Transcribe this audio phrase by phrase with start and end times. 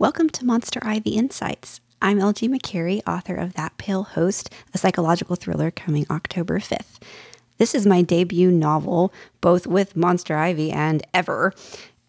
[0.00, 1.82] Welcome to Monster Ivy Insights.
[2.00, 7.02] I'm LG McCary, author of That Pale Host, a psychological thriller coming October 5th.
[7.58, 9.12] This is my debut novel,
[9.42, 11.52] both with Monster Ivy and ever,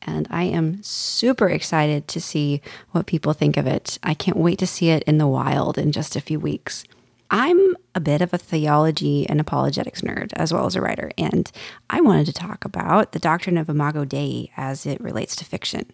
[0.02, 2.62] and I am super excited to see
[2.92, 4.00] what people think of it.
[4.02, 6.86] I can't wait to see it in the wild in just a few weeks.
[7.30, 11.52] I'm a bit of a theology and apologetics nerd, as well as a writer, and
[11.90, 15.92] I wanted to talk about the doctrine of imago Dei as it relates to fiction.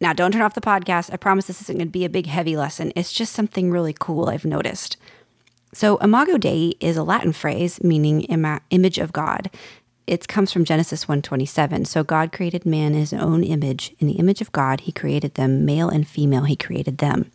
[0.00, 1.12] Now, don't turn off the podcast.
[1.12, 2.92] I promise this isn't going to be a big, heavy lesson.
[2.94, 4.96] It's just something really cool I've noticed.
[5.72, 9.50] So, imago Dei is a Latin phrase meaning ima- image of God.
[10.06, 11.84] It comes from Genesis 1:27.
[11.84, 15.34] So God created man in his own image, in the image of God he created
[15.34, 17.30] them, male and female he created them.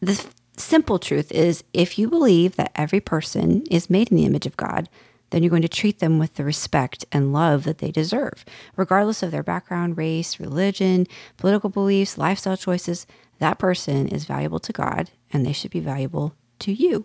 [0.00, 0.24] The
[0.56, 4.56] simple truth is if you believe that every person is made in the image of
[4.56, 4.88] God,
[5.34, 8.44] then you're going to treat them with the respect and love that they deserve,
[8.76, 13.04] regardless of their background, race, religion, political beliefs, lifestyle choices.
[13.40, 17.04] That person is valuable to God and they should be valuable to you.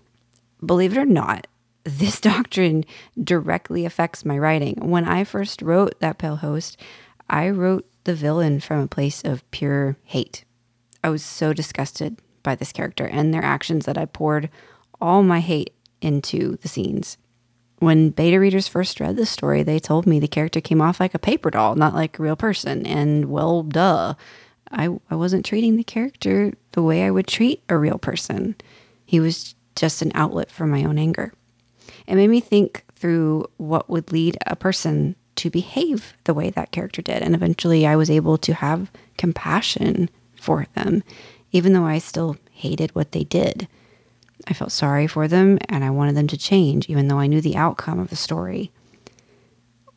[0.63, 1.47] Believe it or not,
[1.83, 2.85] this doctrine
[3.19, 4.75] directly affects my writing.
[4.75, 6.79] When I first wrote That Pale Host,
[7.27, 10.45] I wrote the villain from a place of pure hate.
[11.03, 14.51] I was so disgusted by this character and their actions that I poured
[15.01, 17.17] all my hate into the scenes.
[17.79, 21.13] When beta readers first read the story, they told me the character came off like
[21.13, 22.85] a paper doll, not like a real person.
[22.85, 24.15] And well, duh.
[24.71, 28.55] I, I wasn't treating the character the way I would treat a real person.
[29.05, 31.33] He was just an outlet for my own anger.
[32.05, 36.71] It made me think through what would lead a person to behave the way that
[36.71, 37.23] character did.
[37.23, 41.03] And eventually I was able to have compassion for them,
[41.51, 43.67] even though I still hated what they did.
[44.47, 47.41] I felt sorry for them and I wanted them to change, even though I knew
[47.41, 48.71] the outcome of the story.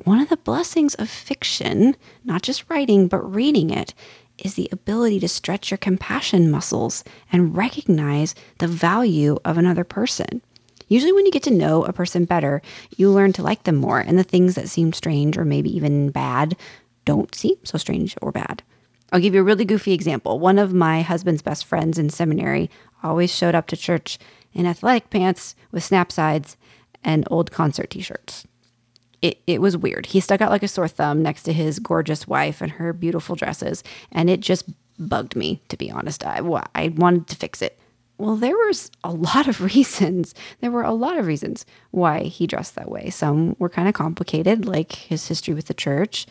[0.05, 3.95] One of the blessings of fiction, not just writing, but reading it,
[4.39, 10.43] is the ability to stretch your compassion muscles and recognize the value of another person.
[10.89, 12.61] Usually, when you get to know a person better,
[12.97, 16.11] you learn to like them more, and the things that seem strange or maybe even
[16.11, 16.57] bad
[17.05, 18.63] don't seem so strange or bad.
[19.13, 20.41] I'll give you a really goofy example.
[20.41, 22.71] One of my husband's best friends in seminary
[23.03, 24.19] always showed up to church
[24.55, 26.57] in athletic pants with snap sides
[27.05, 28.47] and old concert t shirts.
[29.21, 30.07] It, it was weird.
[30.07, 33.37] He stuck out like a sore thumb next to his gorgeous wife and her beautiful
[33.37, 34.65] dresses, and it just
[34.99, 36.25] bugged me, to be honest.
[36.25, 36.41] I,
[36.75, 37.79] I wanted to fix it.
[38.19, 40.35] Well, there was a lot of reasons.
[40.61, 43.11] There were a lot of reasons why he dressed that way.
[43.11, 46.27] Some were kind of complicated, like his history with the church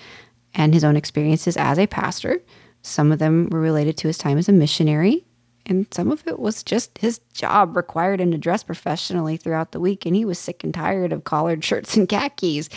[0.54, 2.42] and his own experiences as a pastor.
[2.82, 5.26] Some of them were related to his time as a missionary,
[5.66, 9.80] and some of it was just his job required him to dress professionally throughout the
[9.80, 12.70] week, and he was sick and tired of collared shirts and khakis.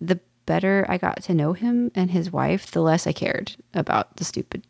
[0.00, 4.16] The better I got to know him and his wife, the less I cared about
[4.16, 4.66] the stupid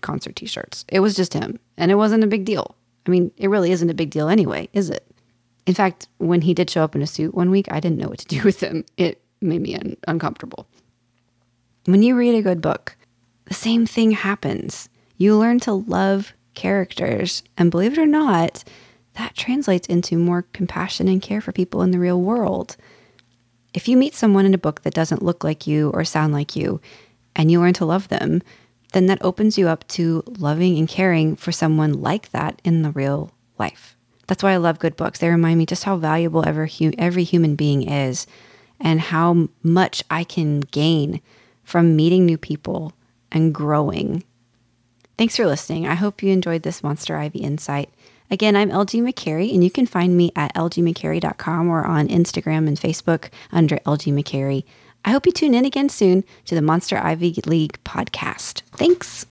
[0.00, 0.84] concert t shirts.
[0.88, 2.76] It was just him, and it wasn't a big deal.
[3.06, 5.06] I mean, it really isn't a big deal anyway, is it?
[5.66, 8.08] In fact, when he did show up in a suit one week, I didn't know
[8.08, 8.84] what to do with him.
[8.96, 10.66] It made me un- uncomfortable.
[11.86, 12.96] When you read a good book,
[13.50, 14.88] the same thing happens.
[15.16, 17.42] You learn to love characters.
[17.58, 18.62] And believe it or not,
[19.14, 22.76] that translates into more compassion and care for people in the real world.
[23.74, 26.54] If you meet someone in a book that doesn't look like you or sound like
[26.54, 26.80] you,
[27.34, 28.40] and you learn to love them,
[28.92, 32.92] then that opens you up to loving and caring for someone like that in the
[32.92, 33.96] real life.
[34.28, 35.18] That's why I love good books.
[35.18, 38.28] They remind me just how valuable every, every human being is
[38.78, 41.20] and how much I can gain
[41.64, 42.92] from meeting new people
[43.32, 44.24] and growing.
[45.18, 45.86] Thanks for listening.
[45.86, 47.90] I hope you enjoyed this Monster Ivy insight.
[48.30, 52.78] Again, I'm LG McCary, and you can find me at lgmccary.com or on Instagram and
[52.78, 54.64] Facebook under LG McCary.
[55.04, 58.62] I hope you tune in again soon to the Monster Ivy League podcast.
[58.72, 59.26] Thanks.